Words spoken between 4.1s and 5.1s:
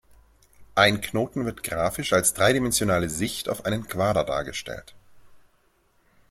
dargestellt.